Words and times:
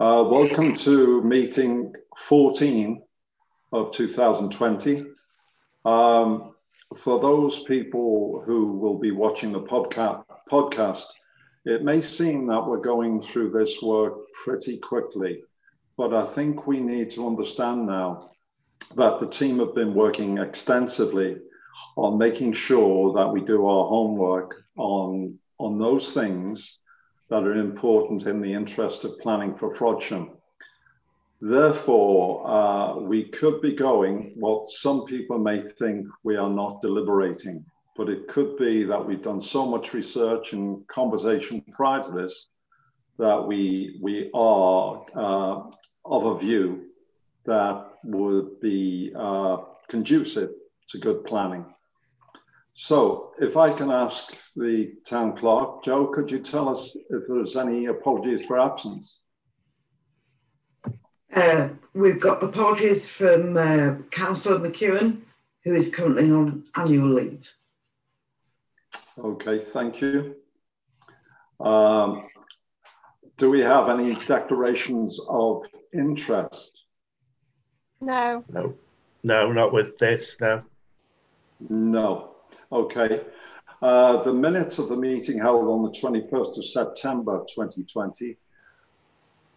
Uh, 0.00 0.24
welcome 0.26 0.74
to 0.74 1.20
meeting 1.24 1.92
14 2.16 3.02
of 3.74 3.92
2020. 3.92 5.04
Um, 5.84 6.54
for 6.96 7.20
those 7.20 7.64
people 7.64 8.42
who 8.46 8.78
will 8.78 8.98
be 8.98 9.10
watching 9.10 9.52
the 9.52 9.60
podca- 9.60 10.24
podcast, 10.50 11.04
it 11.66 11.84
may 11.84 12.00
seem 12.00 12.46
that 12.46 12.66
we're 12.66 12.80
going 12.80 13.20
through 13.20 13.50
this 13.50 13.82
work 13.82 14.14
pretty 14.42 14.78
quickly, 14.78 15.42
but 15.98 16.14
I 16.14 16.24
think 16.24 16.66
we 16.66 16.80
need 16.80 17.10
to 17.10 17.26
understand 17.26 17.86
now 17.86 18.30
that 18.96 19.20
the 19.20 19.26
team 19.26 19.58
have 19.58 19.74
been 19.74 19.92
working 19.92 20.38
extensively 20.38 21.36
on 21.98 22.16
making 22.16 22.54
sure 22.54 23.12
that 23.12 23.28
we 23.28 23.42
do 23.42 23.66
our 23.66 23.86
homework 23.86 24.64
on, 24.78 25.38
on 25.58 25.78
those 25.78 26.14
things 26.14 26.78
that 27.30 27.44
are 27.44 27.54
important 27.54 28.26
in 28.26 28.40
the 28.40 28.52
interest 28.52 29.04
of 29.04 29.18
planning 29.20 29.56
for 29.56 29.72
Frodsham. 29.72 30.36
Therefore, 31.40 32.46
uh, 32.46 32.98
we 32.98 33.28
could 33.28 33.62
be 33.62 33.72
going 33.72 34.32
what 34.34 34.68
some 34.68 35.06
people 35.06 35.38
may 35.38 35.66
think 35.66 36.06
we 36.22 36.36
are 36.36 36.50
not 36.50 36.82
deliberating, 36.82 37.64
but 37.96 38.10
it 38.10 38.28
could 38.28 38.58
be 38.58 38.82
that 38.82 39.06
we've 39.06 39.22
done 39.22 39.40
so 39.40 39.64
much 39.64 39.94
research 39.94 40.52
and 40.52 40.86
conversation 40.88 41.62
prior 41.72 42.02
to 42.02 42.10
this 42.10 42.48
that 43.18 43.46
we, 43.46 43.98
we 44.02 44.30
are 44.34 45.04
uh, 45.14 45.62
of 46.04 46.24
a 46.26 46.38
view 46.38 46.86
that 47.46 47.86
would 48.04 48.60
be 48.60 49.12
uh, 49.16 49.58
conducive 49.88 50.50
to 50.88 50.98
good 50.98 51.24
planning. 51.24 51.64
So 52.80 53.32
if 53.38 53.58
I 53.58 53.70
can 53.70 53.90
ask 53.90 54.34
the 54.54 54.94
town 55.04 55.36
clerk, 55.36 55.84
Joe, 55.84 56.06
could 56.06 56.30
you 56.30 56.38
tell 56.38 56.66
us 56.66 56.96
if 56.96 57.24
there's 57.28 57.54
any 57.54 57.84
apologies 57.84 58.46
for 58.46 58.58
absence? 58.58 59.20
Uh, 61.36 61.68
we've 61.92 62.18
got 62.18 62.42
apologies 62.42 63.06
from 63.06 63.58
uh, 63.58 63.96
Councillor 64.10 64.58
McEwen, 64.58 65.20
who 65.62 65.74
is 65.74 65.90
currently 65.90 66.32
on 66.32 66.64
annual 66.74 67.10
leave. 67.10 67.46
Okay, 69.18 69.58
thank 69.58 70.00
you. 70.00 70.36
Um, 71.60 72.28
do 73.36 73.50
we 73.50 73.60
have 73.60 73.90
any 73.90 74.14
declarations 74.24 75.20
of 75.28 75.66
interest? 75.92 76.72
No. 78.00 78.42
No, 78.48 78.74
no, 79.22 79.52
not 79.52 79.70
with 79.70 79.98
this, 79.98 80.34
no. 80.40 80.62
No. 81.68 82.29
Okay. 82.72 83.22
Uh, 83.82 84.22
the 84.22 84.32
minutes 84.32 84.78
of 84.78 84.88
the 84.88 84.96
meeting 84.96 85.38
held 85.38 85.66
on 85.68 85.82
the 85.82 85.90
21st 85.90 86.58
of 86.58 86.64
September 86.64 87.38
2020. 87.54 88.36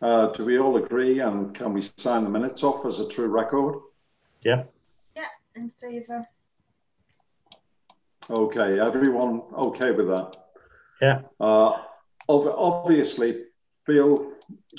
Uh, 0.02 0.28
do 0.28 0.46
we 0.46 0.60
all 0.60 0.78
agree 0.78 1.20
and 1.20 1.54
can 1.54 1.74
we 1.74 1.82
sign 1.98 2.24
the 2.24 2.30
minutes 2.30 2.64
off 2.64 2.86
as 2.86 3.00
a 3.00 3.08
true 3.08 3.28
record? 3.28 3.76
Yeah, 4.44 4.64
Yeah, 5.16 5.28
in 5.56 5.72
favour. 5.82 6.26
Okay, 8.30 8.80
everyone 8.80 9.42
okay 9.58 9.92
with 9.92 10.08
that? 10.08 10.38
yeah, 11.02 11.22
Uh, 11.40 11.82
ob- 12.30 12.56
obviously, 12.58 13.44
feel 13.86 14.32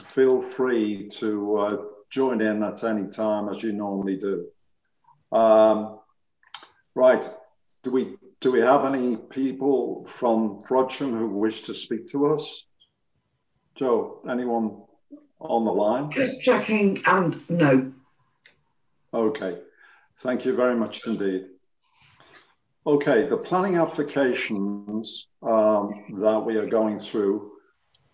feel 0.07 0.41
free 0.41 1.09
to 1.09 1.57
uh, 1.59 1.77
join 2.11 2.41
in 2.41 2.63
at 2.63 2.85
any 2.85 3.07
time 3.09 3.49
as 3.51 3.63
you 3.63 3.73
normally 3.73 4.17
do. 4.17 4.47
Um, 5.33 5.99
right, 6.95 7.29
do 7.85 7.91
we 7.91 8.17
do 8.41 8.51
we 8.51 8.61
have 8.61 8.85
any 8.85 9.17
people 9.17 10.05
from 10.07 10.63
Frodsham 10.65 11.11
who 11.11 11.29
wish 11.29 11.63
to 11.63 11.75
speak 11.75 12.09
to 12.09 12.35
us? 12.35 12.67
Joe, 13.77 14.21
anyone 14.29 14.83
on 15.39 15.65
the 15.65 15.71
line? 15.71 16.11
Just 16.11 16.41
checking 16.41 17.03
and 17.07 17.49
no. 17.49 17.93
Okay, 19.13 19.59
thank 20.19 20.45
you 20.45 20.57
very 20.57 20.75
much 20.75 21.07
indeed. 21.07 21.47
Okay, 22.87 23.27
the 23.29 23.37
planning 23.37 23.77
applications 23.77 25.29
um, 25.43 26.05
that 26.19 26.39
we 26.39 26.57
are 26.57 26.67
going 26.67 26.99
through, 26.99 27.53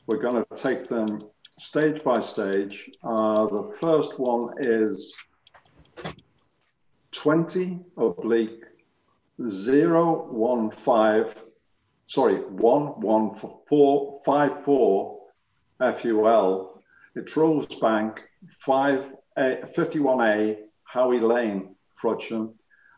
we're 0.07 0.23
going 0.23 0.45
to 0.45 0.55
take 0.55 0.87
them 0.87 1.21
stage 1.59 2.05
by 2.05 2.21
stage. 2.21 2.91
Uh, 3.03 3.47
the 3.47 3.77
first 3.81 4.19
one 4.19 4.55
is 4.61 5.17
20 7.13 7.81
oblique 7.97 8.63
015, 9.41 11.31
sorry, 12.07 12.35
11454 12.35 15.21
FUL. 15.79 16.83
It's 17.17 17.33
Rosebank 17.33 18.19
5, 18.51 19.15
51A 19.39 20.59
Howey 20.93 21.23
Lane, 21.23 21.75
Frodsham, 21.99 22.53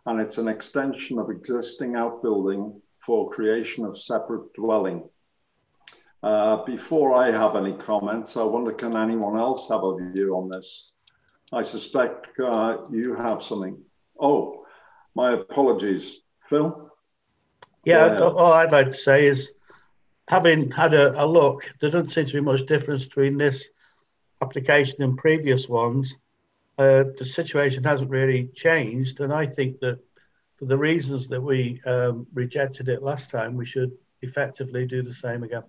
and 0.06 0.20
it's 0.20 0.38
an 0.38 0.48
extension 0.48 1.20
of 1.20 1.30
existing 1.30 1.94
outbuilding 1.94 2.82
for 2.98 3.30
creation 3.30 3.84
of 3.84 3.96
separate 3.96 4.52
dwelling. 4.54 5.08
Uh, 6.24 6.64
before 6.64 7.14
I 7.14 7.30
have 7.30 7.54
any 7.54 7.76
comments, 7.76 8.36
I 8.36 8.42
wonder 8.42 8.72
can 8.72 8.96
anyone 8.96 9.38
else 9.38 9.68
have 9.68 9.84
a 9.84 9.96
view 9.96 10.36
on 10.36 10.48
this? 10.48 10.90
I 11.52 11.62
suspect 11.62 12.36
uh, 12.40 12.78
you 12.90 13.14
have 13.14 13.44
something. 13.44 13.80
Oh, 14.18 14.66
my 15.14 15.34
apologies. 15.34 16.22
Phil? 16.52 16.90
yeah. 17.84 18.08
Go 18.08 18.14
ahead. 18.14 18.22
All 18.22 18.52
I'd 18.52 18.72
like 18.72 18.88
to 18.88 18.94
say 18.94 19.26
is, 19.26 19.54
having 20.28 20.70
had 20.70 20.92
a, 20.92 21.24
a 21.24 21.26
look, 21.26 21.70
there 21.80 21.90
doesn't 21.90 22.10
seem 22.10 22.26
to 22.26 22.32
be 22.34 22.40
much 22.40 22.66
difference 22.66 23.04
between 23.04 23.38
this 23.38 23.64
application 24.42 25.02
and 25.02 25.16
previous 25.16 25.68
ones. 25.68 26.14
Uh, 26.78 27.04
the 27.18 27.24
situation 27.24 27.82
hasn't 27.84 28.10
really 28.10 28.48
changed, 28.54 29.20
and 29.20 29.32
I 29.32 29.46
think 29.46 29.80
that 29.80 29.98
for 30.56 30.66
the 30.66 30.76
reasons 30.76 31.26
that 31.28 31.40
we 31.40 31.80
um, 31.86 32.26
rejected 32.34 32.88
it 32.88 33.02
last 33.02 33.30
time, 33.30 33.56
we 33.56 33.64
should 33.64 33.92
effectively 34.20 34.86
do 34.86 35.02
the 35.02 35.12
same 35.12 35.42
again. 35.42 35.64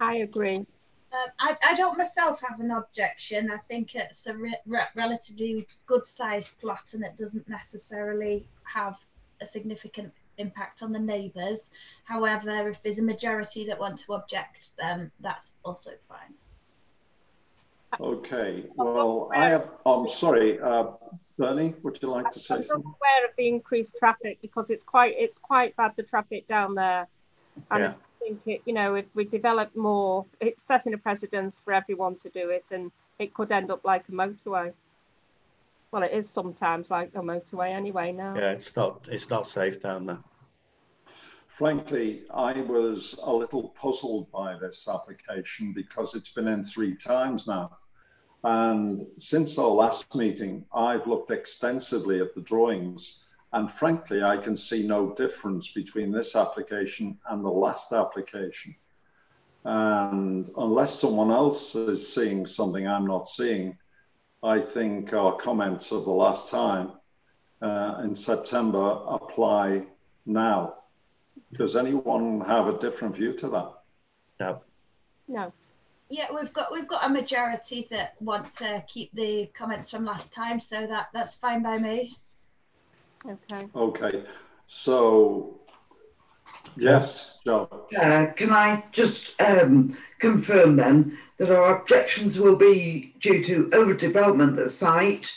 I 0.00 0.16
agree. 0.16 0.66
Um, 1.12 1.30
I, 1.38 1.56
I 1.64 1.74
don't 1.74 1.96
myself 1.96 2.42
have 2.42 2.60
an 2.60 2.70
objection. 2.72 3.50
I 3.50 3.56
think 3.58 3.94
it's 3.94 4.26
a 4.26 4.36
re- 4.36 4.56
re- 4.66 4.80
relatively 4.94 5.66
good 5.86 6.06
sized 6.06 6.58
plot 6.58 6.92
and 6.94 7.04
it 7.04 7.16
doesn't 7.16 7.48
necessarily 7.48 8.46
have 8.64 8.96
a 9.40 9.46
significant 9.46 10.12
impact 10.38 10.82
on 10.82 10.92
the 10.92 10.98
neighbours. 10.98 11.70
However, 12.04 12.68
if 12.68 12.82
there's 12.82 12.98
a 12.98 13.02
majority 13.02 13.66
that 13.66 13.78
want 13.78 13.98
to 14.00 14.14
object, 14.14 14.70
then 14.78 15.10
that's 15.20 15.54
also 15.64 15.92
fine. 16.08 16.34
Okay, 18.00 18.64
well, 18.74 19.30
I 19.34 19.48
have, 19.48 19.70
I'm 19.86 20.08
sorry, 20.08 20.60
uh, 20.60 20.88
Bernie, 21.38 21.74
would 21.82 21.98
you 22.02 22.10
like 22.10 22.28
to 22.30 22.40
say 22.40 22.54
I'm 22.54 22.58
not 22.58 22.66
something? 22.66 22.84
aware 22.86 23.24
of 23.28 23.36
the 23.38 23.48
increased 23.48 23.94
traffic 23.98 24.38
because 24.42 24.70
it's 24.70 24.82
quite 24.82 25.14
it's 25.16 25.38
quite 25.38 25.74
bad 25.76 25.92
the 25.96 26.02
traffic 26.02 26.46
down 26.46 26.74
there. 26.74 27.06
And 27.70 27.80
Yeah. 27.80 27.94
I 28.16 28.24
think 28.24 28.40
it, 28.46 28.62
you 28.64 28.72
know, 28.72 28.94
if 28.94 29.06
we 29.14 29.24
develop 29.24 29.74
more, 29.76 30.26
it's 30.40 30.62
setting 30.62 30.94
a 30.94 30.98
precedence 30.98 31.60
for 31.60 31.72
everyone 31.72 32.16
to 32.16 32.28
do 32.30 32.50
it, 32.50 32.72
and 32.72 32.90
it 33.18 33.34
could 33.34 33.52
end 33.52 33.70
up 33.70 33.84
like 33.84 34.08
a 34.08 34.12
motorway. 34.12 34.72
Well, 35.92 36.02
it 36.02 36.12
is 36.12 36.28
sometimes 36.28 36.90
like 36.90 37.10
a 37.14 37.20
motorway 37.20 37.70
anyway 37.70 38.12
now. 38.12 38.34
Yeah, 38.36 38.52
it's 38.52 38.74
not 38.74 39.06
it's 39.10 39.30
not 39.30 39.46
safe 39.46 39.80
down 39.80 40.06
there. 40.06 40.18
Frankly, 41.48 42.24
I 42.34 42.60
was 42.60 43.18
a 43.22 43.32
little 43.32 43.70
puzzled 43.70 44.30
by 44.30 44.58
this 44.58 44.86
application 44.88 45.72
because 45.72 46.14
it's 46.14 46.28
been 46.28 46.48
in 46.48 46.62
three 46.62 46.94
times 46.94 47.46
now. 47.46 47.78
And 48.44 49.06
since 49.16 49.58
our 49.58 49.68
last 49.68 50.14
meeting, 50.14 50.66
I've 50.74 51.06
looked 51.06 51.30
extensively 51.30 52.20
at 52.20 52.34
the 52.34 52.42
drawings. 52.42 53.25
And 53.56 53.70
frankly, 53.70 54.22
I 54.22 54.36
can 54.36 54.54
see 54.54 54.86
no 54.86 55.14
difference 55.14 55.72
between 55.72 56.12
this 56.12 56.36
application 56.36 57.18
and 57.30 57.42
the 57.42 57.48
last 57.48 57.90
application. 57.90 58.76
And 59.64 60.46
unless 60.58 61.00
someone 61.00 61.30
else 61.30 61.74
is 61.74 62.06
seeing 62.06 62.44
something 62.44 62.86
I'm 62.86 63.06
not 63.06 63.26
seeing, 63.26 63.78
I 64.42 64.60
think 64.60 65.14
our 65.14 65.34
comments 65.36 65.90
of 65.90 66.04
the 66.04 66.10
last 66.10 66.50
time 66.50 66.92
uh, 67.62 68.02
in 68.04 68.14
September 68.14 69.00
apply 69.08 69.86
now. 70.26 70.74
Does 71.54 71.76
anyone 71.76 72.42
have 72.42 72.68
a 72.68 72.78
different 72.78 73.16
view 73.16 73.32
to 73.32 73.48
that? 73.48 73.72
No, 74.38 74.60
No. 75.28 75.52
Yeah, 76.10 76.26
we've 76.32 76.52
got 76.52 76.70
we've 76.70 76.86
got 76.86 77.06
a 77.06 77.08
majority 77.08 77.88
that 77.90 78.20
want 78.20 78.52
to 78.56 78.84
keep 78.86 79.12
the 79.14 79.46
comments 79.54 79.90
from 79.90 80.04
last 80.04 80.30
time, 80.30 80.60
so 80.60 80.86
that 80.86 81.08
that's 81.14 81.34
fine 81.34 81.62
by 81.62 81.78
me. 81.78 82.16
Okay. 83.28 83.68
Okay, 83.74 84.22
so 84.66 85.60
yes, 86.76 87.40
Joe. 87.44 87.68
Uh, 87.98 88.26
can 88.36 88.52
I 88.52 88.84
just 88.92 89.40
um, 89.40 89.96
confirm 90.20 90.76
then 90.76 91.18
that 91.38 91.50
our 91.50 91.80
objections 91.80 92.38
will 92.38 92.56
be 92.56 93.14
due 93.20 93.42
to 93.44 93.68
overdevelopment 93.70 94.50
of 94.50 94.56
the 94.56 94.70
site, 94.70 95.28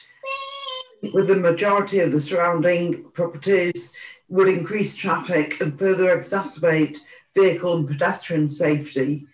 with 1.14 1.28
the 1.28 1.36
majority 1.36 2.00
of 2.00 2.12
the 2.12 2.22
surrounding 2.22 3.06
properties 3.12 3.92
would 4.28 4.48
increase 4.48 4.96
traffic 4.96 5.60
and 5.62 5.78
further 5.80 6.16
exacerbate 6.22 6.98
vehicle 7.36 7.78
and 7.78 7.88
pedestrian 7.88 8.50
safety, 8.50 9.26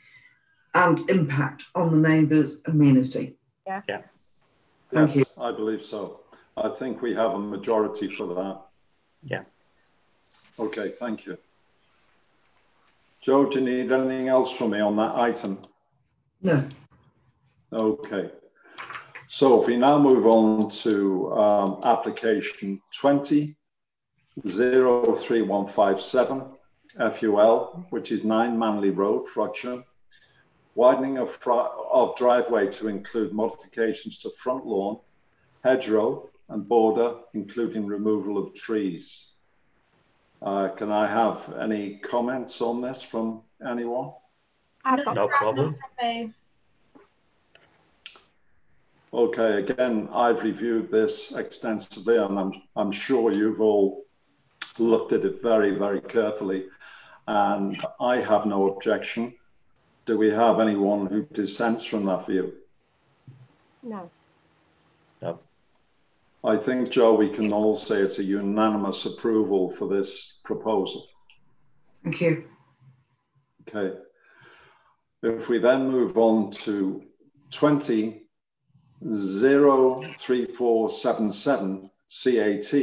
and 0.73 1.09
impact 1.09 1.63
on 1.73 1.91
the 1.91 2.09
neighbours' 2.09 2.61
amenity. 2.65 3.35
Yeah. 3.65 3.81
Yeah. 3.89 4.01
Thank 4.93 5.15
yes, 5.15 5.27
I 5.37 5.51
believe 5.51 5.81
so. 5.81 6.21
I 6.57 6.69
think 6.69 7.01
we 7.01 7.13
have 7.15 7.33
a 7.33 7.39
majority 7.39 8.07
for 8.07 8.27
that. 8.33 8.61
Yeah. 9.23 9.43
Okay, 10.57 10.91
thank 10.91 11.25
you. 11.25 11.37
Joe, 13.21 13.49
do 13.49 13.59
you 13.59 13.65
need 13.65 13.91
anything 13.91 14.29
else 14.29 14.51
from 14.51 14.71
me 14.71 14.79
on 14.79 14.95
that 14.95 15.15
item? 15.15 15.59
No. 16.41 16.63
Okay. 17.73 18.31
So 19.25 19.59
if 19.61 19.67
we 19.67 19.75
now 19.75 19.97
move 19.97 20.25
on 20.27 20.69
to 20.69 21.33
um, 21.33 21.81
application 21.83 22.81
20 22.93 23.55
03157 24.45 26.43
FUL, 27.11 27.85
which 27.89 28.11
is 28.11 28.23
9 28.23 28.59
Manley 28.59 28.91
Road, 28.91 29.27
Frodsham. 29.27 29.83
Widening 30.75 31.17
of, 31.17 31.37
of 31.47 32.15
driveway 32.17 32.67
to 32.67 32.89
include 32.89 33.31
modifications 33.33 34.19
to 34.19 34.29
front 34.29 34.65
lawn, 34.65 34.99
hedgerow, 35.63 36.29
and 36.49 36.67
border, 36.67 37.15
including 37.33 37.85
removal 37.85 38.37
of 38.37 38.53
trees. 38.53 39.31
Uh, 40.41 40.69
can 40.69 40.91
I 40.91 41.07
have 41.07 41.53
any 41.59 41.97
comments 41.97 42.61
on 42.61 42.81
this 42.81 43.01
from 43.01 43.41
anyone? 43.67 44.11
I've 44.83 45.03
got 45.03 45.15
No 45.15 45.27
problem. 45.27 45.75
Okay, 49.13 49.59
again, 49.59 50.09
I've 50.13 50.43
reviewed 50.43 50.91
this 50.91 51.31
extensively 51.31 52.17
and 52.17 52.37
I'm, 52.37 52.51
I'm 52.75 52.91
sure 52.91 53.31
you've 53.31 53.61
all 53.61 54.03
looked 54.77 55.13
at 55.13 55.23
it 55.23 55.41
very, 55.41 55.71
very 55.71 56.01
carefully. 56.01 56.65
And 57.27 57.83
I 57.99 58.17
have 58.17 58.45
no 58.45 58.69
objection. 58.69 59.33
Do 60.05 60.17
we 60.17 60.29
have 60.29 60.59
anyone 60.59 61.07
who 61.07 61.25
dissents 61.31 61.85
from 61.85 62.05
that 62.05 62.27
view? 62.27 62.53
no. 63.81 64.09
No. 65.21 65.39
I 66.45 66.57
think, 66.57 66.91
Joe, 66.91 67.15
we 67.15 67.29
can 67.29 67.51
all 67.51 67.73
say 67.73 67.97
it's 67.97 68.19
a 68.19 68.23
unanimous 68.23 69.07
approval 69.07 69.71
for 69.71 69.87
this 69.87 70.41
proposal. 70.43 71.07
Thank 72.03 72.21
you. 72.21 72.43
Okay. 73.67 73.97
If 75.23 75.49
we 75.49 75.57
then 75.57 75.89
move 75.89 76.19
on 76.19 76.51
to 76.51 77.03
20 77.49 78.21
03477 79.01 81.89
CAT, 82.23 82.73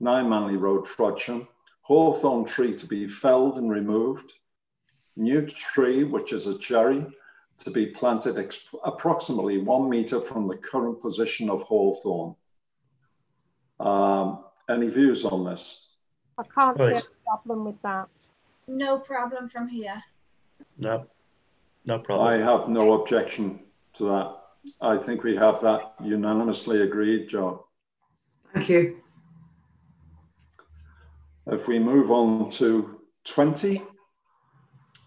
9 0.00 0.28
Manley 0.28 0.56
Road, 0.56 0.86
Frodsham, 0.86 1.46
hawthorn 1.82 2.46
tree 2.46 2.74
to 2.74 2.86
be 2.86 3.06
felled 3.06 3.58
and 3.58 3.70
removed, 3.70 4.32
new 5.14 5.42
tree, 5.42 6.04
which 6.04 6.32
is 6.32 6.46
a 6.46 6.56
cherry, 6.56 7.06
to 7.58 7.70
be 7.70 7.84
planted 7.86 8.50
approximately 8.82 9.58
one 9.58 9.90
meter 9.90 10.22
from 10.22 10.46
the 10.46 10.56
current 10.56 11.02
position 11.02 11.50
of 11.50 11.64
hawthorn. 11.64 12.34
Um, 13.80 14.44
any 14.68 14.88
views 14.88 15.24
on 15.24 15.44
this? 15.44 15.88
I 16.36 16.42
can't 16.54 16.76
see 16.78 16.94
a 16.94 17.02
problem 17.24 17.64
with 17.64 17.80
that. 17.82 18.08
No 18.66 18.98
problem 18.98 19.48
from 19.48 19.68
here. 19.68 20.02
No. 20.76 21.06
No 21.84 21.98
problem. 21.98 22.28
I 22.28 22.38
have 22.38 22.68
no 22.68 23.00
objection 23.00 23.60
to 23.94 24.04
that. 24.04 24.34
I 24.80 24.98
think 24.98 25.22
we 25.22 25.36
have 25.36 25.60
that 25.62 25.94
unanimously 26.02 26.82
agreed, 26.82 27.28
John. 27.28 27.60
Thank 28.52 28.68
you. 28.68 29.00
If 31.46 31.66
we 31.66 31.78
move 31.78 32.10
on 32.10 32.50
to 32.50 33.00
20, 33.24 33.82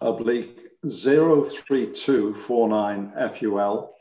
oblique 0.00 0.58
03249 0.84 3.12
FUL, 3.30 3.94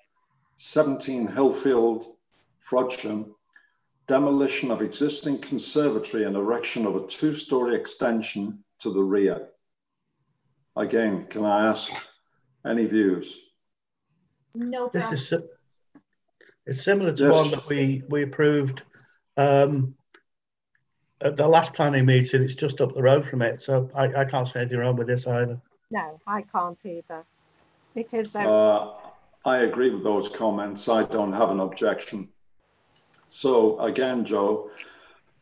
17 0.56 1.27
Hillfield, 1.27 2.06
Frodsham, 2.67 3.35
demolition 4.07 4.71
of 4.71 4.81
existing 4.81 5.39
conservatory 5.39 6.24
and 6.24 6.36
erection 6.36 6.86
of 6.86 6.95
a 6.95 7.07
two-story 7.07 7.75
extension 7.75 8.63
to 8.80 8.92
the 8.92 9.01
rear. 9.03 9.50
Again, 10.75 11.25
can 11.27 11.45
I 11.45 11.68
ask 11.68 11.92
any 12.65 12.86
views? 12.86 13.39
No 14.56 14.89
This 14.89 15.31
is, 15.31 15.42
it's 16.65 16.83
similar 16.83 17.13
to 17.13 17.24
Yes. 17.25 17.33
one 17.33 17.51
that 17.51 17.68
we, 17.68 18.03
we 18.09 18.24
approved 18.24 18.83
um, 19.38 19.95
at 21.21 21.38
the 21.38 21.48
last 21.48 21.74
planning 21.74 22.06
meeting. 22.06 22.42
It's 22.44 22.56
just 22.56 22.81
up 22.81 22.94
the 22.94 23.01
road 23.01 23.25
from 23.25 23.42
it. 23.42 23.62
So 23.62 23.89
I, 23.95 24.21
I 24.21 24.25
can't 24.25 24.48
say 24.48 24.62
anything 24.62 24.80
wrong 24.80 24.95
with 24.98 25.07
this 25.07 25.27
either. 25.27 25.59
No, 25.89 26.19
I 26.27 26.42
can't 26.42 26.83
either. 26.86 27.25
It 27.95 28.13
is 28.13 28.31
very, 28.31 28.48
Uh, 28.48 28.92
I 29.45 29.59
agree 29.59 29.89
with 29.89 30.03
those 30.03 30.30
comments. 30.30 30.88
I 30.88 31.03
don't 31.03 31.33
have 31.33 31.50
an 31.50 31.59
objection. 31.59 32.30
So 33.31 33.80
again, 33.80 34.24
Joe, 34.25 34.69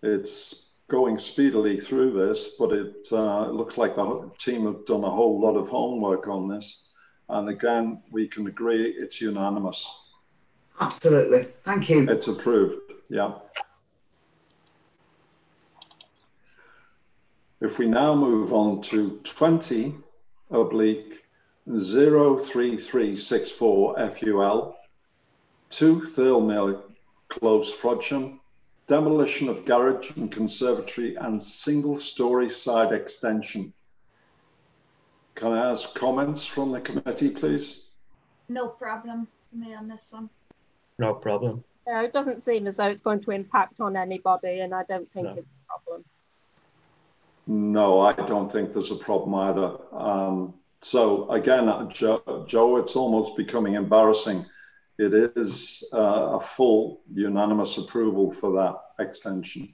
it's 0.04 0.74
going 0.90 1.18
speedily 1.18 1.80
through 1.80 2.12
this, 2.12 2.50
but 2.60 2.72
it 2.72 3.08
uh, 3.12 3.50
looks 3.50 3.80
like 3.80 3.96
the 3.96 4.30
team 4.38 4.68
have 4.68 4.86
done 4.86 5.04
a 5.04 5.10
whole 5.10 5.42
lot 5.42 5.58
of 5.58 5.70
homework 5.70 6.28
on 6.28 6.48
this. 6.48 6.90
And 7.30 7.50
again, 7.50 8.04
we 8.12 8.28
can 8.28 8.46
agree 8.46 8.84
it's 8.84 9.20
unanimous. 9.20 10.12
Absolutely. 10.80 11.48
Thank 11.66 11.90
you. 11.90 12.08
It's 12.08 12.28
approved, 12.28 12.76
yeah. 13.10 13.34
If 17.60 17.80
we 17.80 17.88
now 17.88 18.14
move 18.14 18.54
on 18.54 18.84
to 18.84 19.20
20 19.24 19.96
oblique 20.52 21.26
03364 21.68 24.10
FUL, 24.12 24.78
2 25.72 26.02
Thirlmere 26.02 26.84
Close, 27.30 27.72
Frodsham, 27.74 28.40
demolition 28.88 29.48
of 29.50 29.64
garage 29.66 30.12
and 30.18 30.32
conservatory 30.32 31.16
and 31.16 31.42
single-story 31.42 32.50
side 32.50 32.92
extension. 32.92 33.72
Can 35.36 35.54
I 35.54 35.70
ask 35.70 35.94
comments 35.96 36.44
from 36.46 36.72
the 36.72 36.82
committee, 36.82 37.30
please? 37.30 37.90
No 38.50 38.68
problem 38.68 39.28
for 39.50 39.56
me 39.58 39.74
on 39.76 39.88
this 39.88 40.08
one. 40.10 40.30
No 40.98 41.14
problem. 41.14 41.64
no, 41.88 42.04
it 42.04 42.12
doesn't 42.12 42.44
seem 42.44 42.68
as 42.68 42.76
though 42.78 42.88
it's 42.88 43.00
going 43.02 43.22
to 43.22 43.32
impact 43.32 43.80
on 43.80 43.96
anybody, 43.96 44.60
and 44.60 44.74
I 44.76 44.84
don't 44.84 45.10
think 45.14 45.28
No. 45.28 45.34
it's 45.34 45.48
a 45.48 45.68
problem. 45.68 46.06
No, 47.48 48.02
I 48.02 48.14
don't 48.14 48.52
think 48.52 48.74
there's 48.74 48.92
a 48.92 48.96
problem 48.96 49.34
either. 49.36 49.78
Um, 49.94 50.54
so 50.82 51.30
again, 51.32 51.70
uh, 51.70 51.86
Joe, 51.90 52.44
Joe, 52.48 52.78
it's 52.78 52.96
almost 52.96 53.38
becoming 53.38 53.76
embarrassing. 53.76 54.46
It 55.00 55.14
is 55.14 55.82
uh, 55.94 56.32
a 56.34 56.40
full 56.42 57.00
unanimous 57.10 57.78
approval 57.78 58.34
for 58.34 58.52
that 58.52 59.04
extension. 59.04 59.74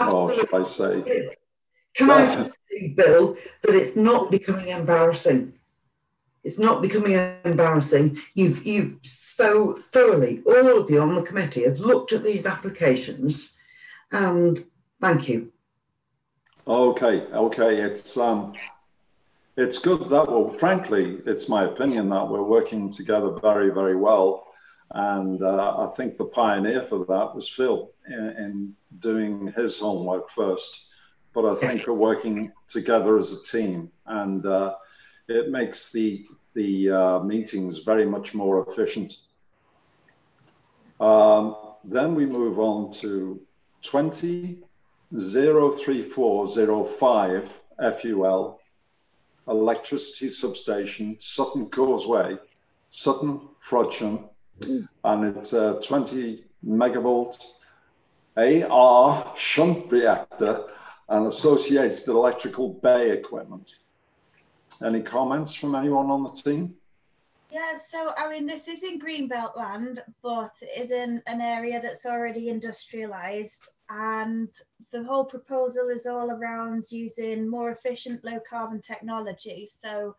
Or 0.00 0.32
should 0.34 0.52
I 0.52 0.64
say, 0.64 1.30
Can 1.94 2.10
I 2.10 2.34
just 2.34 2.56
say, 2.68 2.88
Bill, 2.88 3.36
that 3.62 3.76
it's 3.76 3.94
not 3.94 4.32
becoming 4.32 4.66
embarrassing? 4.66 5.52
It's 6.42 6.58
not 6.58 6.82
becoming 6.82 7.12
embarrassing. 7.44 8.18
You've, 8.34 8.66
you've 8.66 8.96
so 9.02 9.74
thoroughly, 9.74 10.42
all 10.44 10.76
of 10.80 10.90
you 10.90 11.00
on 11.00 11.14
the 11.14 11.22
committee 11.22 11.62
have 11.62 11.78
looked 11.78 12.12
at 12.12 12.24
these 12.24 12.44
applications 12.44 13.54
and 14.10 14.58
thank 15.00 15.28
you. 15.28 15.52
okay, 16.66 17.26
okay, 17.26 17.76
it's 17.80 18.16
um, 18.16 18.54
it's 19.56 19.78
good 19.78 20.08
that 20.08 20.30
well, 20.30 20.48
frankly, 20.48 21.18
it's 21.26 21.48
my 21.48 21.64
opinion 21.64 22.08
that 22.10 22.28
we're 22.28 22.42
working 22.42 22.90
together 22.90 23.30
very, 23.40 23.70
very 23.70 23.96
well. 23.96 24.46
And 24.90 25.42
uh, 25.42 25.76
I 25.78 25.86
think 25.96 26.16
the 26.16 26.26
pioneer 26.26 26.82
for 26.82 27.04
that 27.06 27.34
was 27.34 27.48
Phil 27.48 27.90
in, 28.08 28.28
in 28.38 28.76
doing 28.98 29.52
his 29.56 29.80
homework 29.80 30.28
first. 30.30 30.86
But 31.34 31.46
I 31.46 31.54
think 31.54 31.86
we're 31.86 31.94
working 31.94 32.52
together 32.68 33.16
as 33.16 33.32
a 33.32 33.42
team, 33.44 33.90
and 34.06 34.44
uh, 34.44 34.74
it 35.28 35.50
makes 35.50 35.90
the 35.92 36.26
the 36.54 36.90
uh, 36.90 37.20
meetings 37.20 37.78
very 37.78 38.04
much 38.04 38.34
more 38.34 38.68
efficient. 38.68 39.20
Um, 41.00 41.56
then 41.84 42.14
we 42.14 42.26
move 42.26 42.58
on 42.58 42.92
to 43.00 43.40
20 43.82 44.58
03405 45.18 47.60
FUL 47.98 48.60
electricity 49.48 50.30
substation, 50.30 51.16
Sutton 51.18 51.68
Causeway, 51.68 52.36
Sutton, 52.90 53.40
Frodsham, 53.62 54.28
and 55.04 55.36
it's 55.36 55.52
a 55.52 55.80
20 55.82 56.44
megavolts 56.64 57.58
AR 58.36 59.32
shunt 59.36 59.90
reactor 59.90 60.66
and 61.08 61.26
associated 61.26 62.08
electrical 62.08 62.74
bay 62.74 63.10
equipment. 63.10 63.78
Any 64.84 65.02
comments 65.02 65.54
from 65.54 65.74
anyone 65.74 66.10
on 66.10 66.22
the 66.22 66.30
team? 66.30 66.74
Yeah, 67.50 67.76
so 67.76 68.12
I 68.16 68.30
mean, 68.30 68.46
this 68.46 68.66
is 68.66 68.82
in 68.82 68.98
Greenbelt 68.98 69.56
land, 69.56 70.02
but 70.22 70.52
is 70.74 70.90
in 70.90 71.22
an 71.26 71.42
area 71.42 71.82
that's 71.82 72.06
already 72.06 72.48
industrialized. 72.48 73.68
And 73.94 74.48
the 74.90 75.04
whole 75.04 75.26
proposal 75.26 75.88
is 75.90 76.06
all 76.06 76.30
around 76.30 76.84
using 76.88 77.46
more 77.46 77.70
efficient 77.70 78.24
low 78.24 78.40
carbon 78.48 78.80
technology. 78.80 79.68
So, 79.82 80.16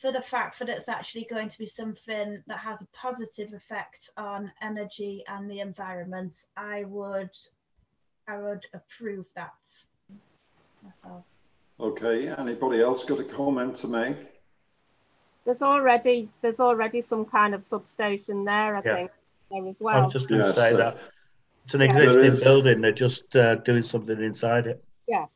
for 0.00 0.10
the 0.10 0.20
fact 0.20 0.58
that 0.58 0.68
it's 0.68 0.88
actually 0.88 1.24
going 1.30 1.48
to 1.48 1.58
be 1.58 1.66
something 1.66 2.42
that 2.48 2.58
has 2.58 2.82
a 2.82 2.86
positive 2.92 3.52
effect 3.54 4.10
on 4.16 4.50
energy 4.60 5.22
and 5.28 5.48
the 5.48 5.60
environment, 5.60 6.46
I 6.56 6.82
would 6.84 7.30
I 8.26 8.38
would 8.38 8.66
approve 8.74 9.26
that 9.36 9.52
myself. 10.82 11.24
Okay, 11.78 12.28
anybody 12.28 12.80
else 12.80 13.04
got 13.04 13.20
a 13.20 13.24
comment 13.24 13.76
to 13.76 13.88
make? 13.88 14.16
There's 15.44 15.62
already 15.62 16.28
there's 16.42 16.58
already 16.58 17.00
some 17.00 17.24
kind 17.24 17.54
of 17.54 17.64
substation 17.64 18.44
there, 18.44 18.74
I 18.76 18.82
Yeah. 18.84 18.96
think, 18.96 19.10
there 19.52 19.68
as 19.68 19.80
well. 19.80 19.94
I 19.94 19.98
well. 19.98 20.06
was 20.06 20.14
just 20.14 20.28
going 20.28 20.40
to 20.40 20.46
Yes, 20.48 20.56
say 20.56 20.72
uh, 20.72 20.76
that 20.76 20.98
it's 21.64 21.74
an 21.74 21.82
existing 21.82 22.24
is- 22.24 22.44
building. 22.44 22.80
They're 22.80 22.92
just 22.92 23.34
uh, 23.36 23.56
doing 23.56 23.82
something 23.82 24.20
inside 24.22 24.66
it. 24.66 24.84
Yeah, 25.06 25.26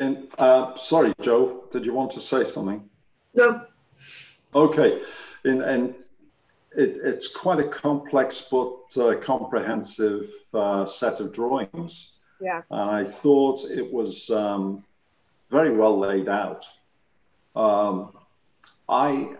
in, 0.00 0.28
uh, 0.38 0.74
sorry, 0.76 1.12
Joe, 1.20 1.64
did 1.70 1.84
you 1.84 1.92
want 1.92 2.10
to 2.12 2.20
say 2.20 2.44
something? 2.44 2.88
No, 3.34 3.66
Okay, 4.54 5.02
in, 5.44 5.62
and 5.62 5.94
it, 6.76 6.98
it's 7.02 7.28
quite 7.28 7.58
a 7.58 7.68
complex 7.68 8.48
but 8.50 8.96
uh, 8.96 9.16
comprehensive 9.16 10.28
uh, 10.52 10.84
set 10.84 11.20
of 11.20 11.32
drawings. 11.32 12.14
yeah, 12.40 12.62
And 12.70 12.90
I 12.90 13.04
thought 13.04 13.64
it 13.70 13.92
was 13.92 14.30
um, 14.30 14.84
very 15.50 15.70
well 15.70 15.98
laid 15.98 16.28
out. 16.28 16.64
Um, 17.56 18.12
I 18.88 19.34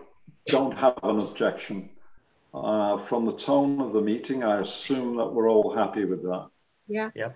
don't 0.47 0.77
have 0.77 0.97
an 1.03 1.19
objection. 1.19 1.89
Uh, 2.53 2.97
from 2.97 3.25
the 3.25 3.33
tone 3.33 3.81
of 3.81 3.91
the 3.91 4.01
meeting, 4.01 4.43
I 4.43 4.61
assume 4.61 5.17
that 5.17 5.25
we're 5.25 5.49
all 5.49 5.75
happy 5.75 6.05
with 6.05 6.23
that. 6.23 6.47
yeah, 6.87 7.09
Yeah. 7.13 7.31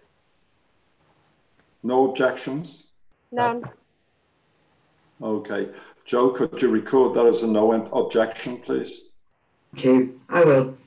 No 1.83 2.09
objections? 2.09 2.87
no, 3.31 3.61
Okay. 5.21 5.69
Joe, 6.05 6.29
could 6.29 6.61
you 6.61 6.69
record 6.69 7.13
that 7.15 7.25
as 7.25 7.43
a 7.43 7.47
no 7.47 7.71
objection, 7.71 8.57
please? 8.57 9.09
Okay. 9.77 10.09
I 10.29 10.43
will. 10.43 10.77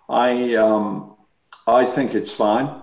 I, 0.08 0.56
um, 0.56 1.16
I 1.68 1.86
think 1.86 2.16
it's 2.16 2.34
fine. 2.34 2.82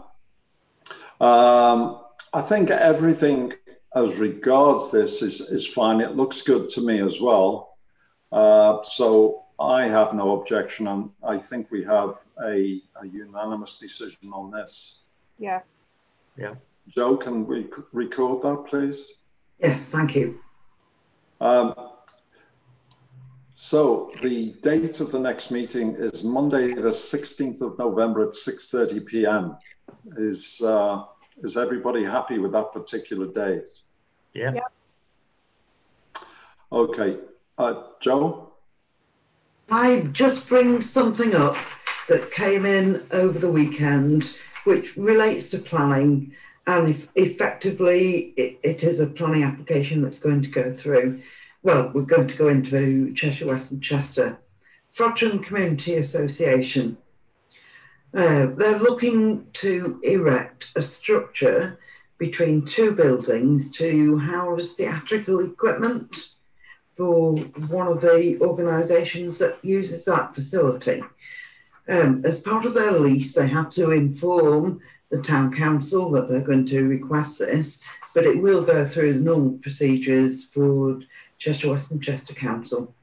Um, 1.21 2.00
I 2.33 2.43
think 2.43 2.71
everything 2.71 3.55
as 3.97 4.19
regards 4.19 4.91
this 4.91 5.23
is, 5.23 5.41
is 5.41 5.67
fine. 5.67 6.03
It 6.03 6.17
looks 6.17 6.43
good 6.43 6.69
to 6.71 6.83
me 6.83 7.00
as 7.00 7.19
well. 7.19 7.75
Uh, 8.37 8.83
so 8.83 9.45
I 9.59 9.87
have 9.87 10.12
no 10.12 10.38
objection, 10.38 10.88
and 10.88 11.09
I 11.26 11.38
think 11.38 11.71
we 11.71 11.83
have 11.85 12.16
a, 12.45 12.83
a 13.00 13.07
unanimous 13.07 13.78
decision 13.78 14.31
on 14.31 14.50
this. 14.50 14.99
Yeah, 15.38 15.61
Yeah. 16.37 16.57
Joe, 16.87 17.16
can 17.16 17.47
we 17.47 17.66
record 17.93 18.43
that, 18.43 18.66
please? 18.69 19.14
Yes, 19.59 19.88
thank 19.88 20.14
you. 20.14 20.38
Um, 21.40 21.75
so 23.55 24.12
the 24.23 24.52
date 24.61 25.00
of 25.00 25.11
the 25.11 25.19
next 25.19 25.50
meeting 25.50 25.95
is 25.99 26.23
Monday, 26.23 26.75
the 26.75 26.93
16th 26.93 27.62
of 27.62 27.78
November 27.78 28.23
at 28.26 28.35
6:30 28.35 29.00
PM. 29.00 29.57
Is, 30.19 30.61
uh, 30.61 31.05
is 31.43 31.57
everybody 31.57 32.05
happy 32.05 32.38
with 32.38 32.52
that 32.52 32.71
particular 32.75 33.28
date? 33.33 33.69
Yeah. 34.35 34.52
Yeah. 34.52 36.23
Okay, 36.71 37.19
uh, 37.59 37.83
Joe? 38.01 38.53
I 39.71 40.09
just 40.13 40.49
bring 40.49 40.81
something 40.81 41.35
up 41.35 41.57
that 42.09 42.31
came 42.31 42.65
in 42.65 43.07
over 43.11 43.39
the 43.39 43.51
weekend, 43.51 44.37
which 44.65 44.97
relates 44.97 45.51
to 45.51 45.59
planning, 45.59 46.33
and 46.67 47.09
effectively 47.17 48.35
it, 48.37 48.61
it 48.63 48.83
is 48.85 49.01
a 49.01 49.07
planning 49.07 49.43
application 49.43 50.03
that's 50.03 50.19
going 50.19 50.43
to 50.43 50.49
go 50.49 50.73
through. 50.73 51.21
Well, 51.63 51.91
we're 51.93 52.03
going 52.03 52.29
to 52.29 52.37
go 52.37 52.49
into 52.49 53.13
Cheshire 53.15 53.47
West 53.47 53.73
and 53.73 53.83
Chester. 53.83 54.39
Frodsham 54.95 55.43
Community 55.43 55.97
Association. 55.97 56.97
Uh, 58.15 58.47
they're 58.57 58.79
looking 58.79 59.47
to 59.55 60.01
erect 60.05 60.67
a 60.77 60.83
structure 60.83 61.79
between 62.19 62.65
two 62.65 62.93
buildings 62.93 63.73
to 63.73 64.17
house 64.17 64.75
theatrical 64.75 65.45
equipment 65.45 66.36
for 66.97 67.37
one 67.69 67.88
of 67.88 68.00
the 68.00 68.38
organisations 68.41 69.38
that 69.38 69.59
uses 69.62 70.05
that 70.07 70.35
facility. 70.35 71.03
Um, 71.88 72.23
as 72.25 72.41
part 72.41 72.65
of 72.65 72.75
their 72.75 72.93
lease, 72.93 73.35
they 73.35 73.47
have 73.47 73.71
to 73.71 73.93
inform 73.93 74.81
the 75.11 75.23
town 75.23 75.55
council 75.55 76.11
that 76.11 76.29
they're 76.29 76.41
going 76.41 76.67
to 76.67 76.88
request 76.88 77.38
this, 77.38 77.81
but 78.15 78.25
it 78.25 78.41
will 78.41 78.62
go 78.62 78.85
through 78.85 79.15
the 79.15 79.21
normal 79.21 79.59
procedures 79.59 80.47
for 80.47 81.00
Cheshire 81.38 81.71
West 81.71 81.91
and 81.91 82.03
Chester 82.03 82.35
Council. 82.35 82.95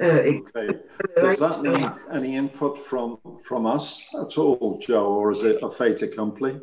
Uh, 0.00 0.06
it 0.06 0.42
Okay, 0.56 0.78
does 1.18 1.38
that 1.40 1.62
need 1.62 1.92
any 2.10 2.36
input 2.36 2.78
from, 2.78 3.18
from 3.44 3.66
us 3.66 4.08
at 4.14 4.38
all, 4.38 4.78
Joe, 4.80 5.06
or 5.06 5.30
is 5.30 5.44
it 5.44 5.58
a 5.62 5.68
fait 5.68 6.00
accompli? 6.00 6.58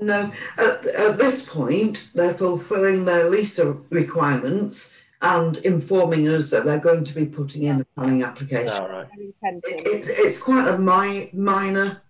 No, 0.00 0.32
at, 0.58 0.84
at 0.86 1.18
this 1.18 1.46
point, 1.46 2.08
they're 2.14 2.34
fulfilling 2.34 3.04
their 3.04 3.30
lease 3.30 3.60
requirements 3.90 4.92
and 5.22 5.58
informing 5.58 6.28
us 6.28 6.50
that 6.50 6.64
they're 6.64 6.78
going 6.78 7.04
to 7.04 7.12
be 7.14 7.26
putting 7.26 7.64
in 7.64 7.80
a 7.80 7.84
planning 7.94 8.22
application. 8.22 8.68
All 8.68 8.88
right. 8.88 9.06
It- 9.18 9.34
It's, 9.64 10.08
it's 10.08 10.38
quite 10.38 10.66
a 10.68 10.78
mi- 10.78 11.30
minor 11.32 12.00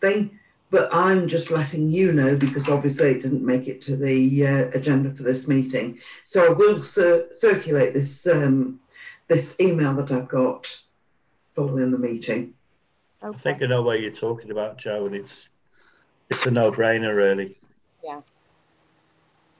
thing, 0.00 0.38
but 0.70 0.92
I'm 0.92 1.28
just 1.28 1.50
letting 1.50 1.88
you 1.88 2.12
know 2.12 2.36
because 2.36 2.68
obviously 2.68 3.10
it 3.12 3.22
didn't 3.22 3.44
make 3.46 3.68
it 3.68 3.80
to 3.82 3.96
the 3.96 4.46
uh, 4.46 4.68
agenda 4.74 5.14
for 5.14 5.22
this 5.22 5.46
meeting. 5.46 5.98
So 6.24 6.46
I 6.46 6.48
will 6.48 6.82
cir- 6.82 7.28
circulate 7.36 7.94
this 7.94 8.26
um, 8.26 8.80
this 9.28 9.54
email 9.60 9.94
that 9.94 10.10
I've 10.10 10.28
got 10.28 10.68
following 11.54 11.90
the 11.92 11.98
meeting. 11.98 12.54
I 13.22 13.28
Okay. 13.28 13.38
think 13.38 13.62
I 13.62 13.66
know 13.66 13.82
what 13.82 14.00
you're 14.00 14.10
talking 14.10 14.50
about, 14.50 14.76
Joe, 14.76 15.06
and 15.06 15.14
it's 15.14 15.48
it's 16.30 16.44
a 16.46 16.50
no-brainer, 16.50 17.14
really. 17.16 17.56
Yeah. 18.02 18.20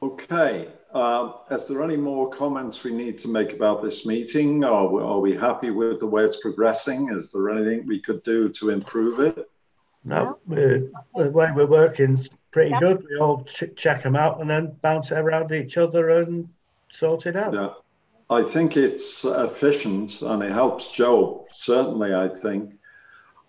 Okay, 0.02 0.69
um, 0.94 1.34
is 1.50 1.66
there 1.66 1.82
any 1.82 1.96
more 1.96 2.30
comments 2.30 2.84
we 2.84 2.92
need 2.92 3.18
to 3.18 3.28
make 3.28 3.52
about 3.52 3.82
this 3.82 4.06
meeting? 4.06 4.62
Are 4.64 4.86
we, 4.86 5.02
are 5.02 5.18
we 5.18 5.34
happy 5.36 5.70
with 5.70 5.98
the 5.98 6.06
way 6.06 6.22
it's 6.22 6.40
progressing? 6.40 7.10
Is 7.10 7.32
there 7.32 7.50
anything 7.50 7.84
we 7.86 7.98
could 7.98 8.22
do 8.22 8.48
to 8.50 8.70
improve 8.70 9.18
it? 9.18 9.50
No, 10.04 10.38
we're, 10.46 10.90
the 11.16 11.30
way 11.30 11.50
we're 11.54 11.66
working 11.66 12.18
is 12.18 12.28
pretty 12.52 12.70
Yeah. 12.70 12.78
good. 12.80 13.04
We 13.10 13.18
all 13.18 13.42
ch- 13.42 13.74
check 13.74 14.04
them 14.04 14.14
out 14.14 14.40
and 14.40 14.48
then 14.48 14.76
bounce 14.82 15.10
it 15.10 15.18
around 15.18 15.50
each 15.50 15.76
other 15.76 16.10
and 16.10 16.48
sort 16.92 17.26
it 17.26 17.34
out. 17.34 17.54
Yeah, 17.54 17.70
I 18.30 18.42
think 18.42 18.76
it's 18.76 19.24
efficient 19.24 20.22
and 20.22 20.44
it 20.44 20.52
helps 20.52 20.92
Joe, 20.92 21.44
certainly, 21.50 22.14
I 22.14 22.28
think. 22.28 22.74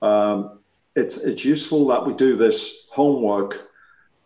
Um, 0.02 0.60
it's, 0.96 1.24
it's 1.24 1.46
useful 1.46 1.86
that 1.88 2.06
we 2.08 2.14
do 2.14 2.36
this 2.38 2.88
homework 2.90 3.65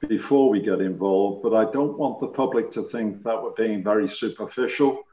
before 0.08 0.50
we 0.50 0.62
get 0.62 0.82
involved, 0.82 1.44
but 1.44 1.54
I 1.54 1.70
don't 1.72 1.98
want 1.98 2.20
the 2.20 2.28
public 2.28 2.70
to 2.72 2.82
think 2.82 3.22
that 3.24 3.42
we're 3.42 3.52
being 3.52 3.84
very 3.84 4.08
superficial 4.08 5.04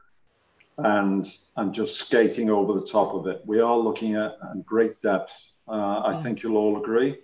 and, 0.78 1.26
and 1.57 1.75
just 1.75 1.99
skating 1.99 2.50
over 2.50 2.73
the 2.75 2.87
top 2.87 3.14
of 3.14 3.26
it. 3.26 3.43
We 3.45 3.61
are 3.61 3.76
looking 3.76 4.14
at, 4.14 4.37
at 4.50 4.64
great 4.64 5.00
depth. 5.02 5.52
Uh, 5.69 6.02
I 6.05 6.21
think 6.23 6.43
you'll 6.43 6.57
all 6.57 6.81
agree. 6.81 7.19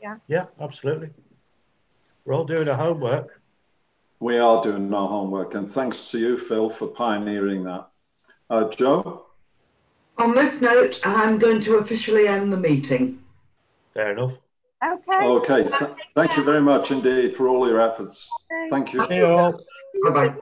Yeah, 0.00 0.16
Yeah, 0.28 0.46
absolutely. 0.60 1.10
We're 2.24 2.34
all 2.34 2.44
doing 2.44 2.68
our 2.68 2.76
homework. 2.76 3.40
We 4.20 4.38
are 4.38 4.62
doing 4.62 4.92
our 4.92 5.08
homework, 5.08 5.54
and 5.54 5.66
thanks 5.66 6.10
to 6.10 6.18
you, 6.18 6.36
Phil, 6.36 6.70
for 6.70 6.88
pioneering 6.88 7.64
that. 7.64 7.88
Uh, 8.50 8.68
Joe? 8.68 9.26
On 10.18 10.34
this 10.34 10.60
note, 10.60 11.00
I'm 11.04 11.38
going 11.38 11.60
to 11.62 11.76
officially 11.76 12.26
end 12.26 12.52
the 12.52 12.56
meeting. 12.56 13.22
Fair 13.94 14.12
enough. 14.12 14.34
Okay. 14.84 15.26
Okay, 15.26 15.62
th- 15.68 15.90
thank 16.14 16.36
you 16.36 16.44
very 16.44 16.60
much 16.60 16.90
indeed 16.90 17.34
for 17.34 17.48
all 17.48 17.68
your 17.68 17.80
efforts. 17.80 18.30
Thank 18.70 18.92
you. 18.92 19.04
See 19.08 19.16
you 19.16 19.26
all. 19.26 19.52
Bye 20.04 20.10
bye. 20.10 20.34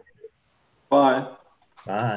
Bye. 0.90 1.26
Bye. 1.86 2.02